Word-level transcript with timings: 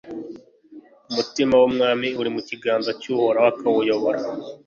Umutima 1.09 1.53
w’umwami 1.57 2.07
uri 2.19 2.29
mu 2.35 2.41
kiganza 2.47 2.89
cy’Uhoraho 2.99 3.47
akawuyobora 3.53 4.19